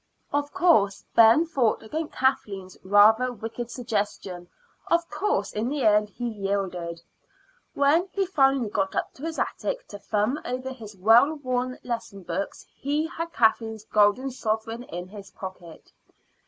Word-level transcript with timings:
Of 0.33 0.51
course, 0.51 1.05
Ben 1.13 1.45
fought 1.45 1.83
against 1.83 2.13
Kathleen's 2.13 2.75
rather 2.83 3.31
wicked 3.31 3.69
suggestion; 3.69 4.49
of 4.89 5.07
course 5.11 5.53
in 5.53 5.69
the 5.69 5.83
end 5.85 6.09
he 6.09 6.27
yielded. 6.27 7.03
When 7.75 8.09
he 8.11 8.25
finally 8.25 8.71
got 8.71 8.95
up 8.95 9.13
to 9.13 9.21
his 9.23 9.37
attic 9.37 9.87
to 9.89 9.99
thumb 9.99 10.39
over 10.43 10.71
his 10.71 10.95
well 10.97 11.35
worn 11.35 11.77
lesson 11.83 12.23
books 12.23 12.65
he 12.75 13.05
had 13.05 13.31
Kathleen's 13.31 13.83
golden 13.85 14.31
sovereign 14.31 14.81
in 14.85 15.07
his 15.09 15.29
pocket. 15.29 15.91